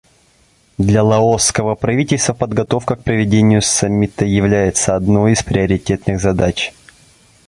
Для 0.79 1.03
лаосского 1.03 1.75
правительства 1.75 2.33
подготовка 2.33 2.95
к 2.95 3.03
проведению 3.03 3.61
Саммита 3.61 4.25
является 4.25 4.95
одной 4.95 5.33
из 5.33 5.43
приоритетных 5.43 6.19
задач. 6.19 6.73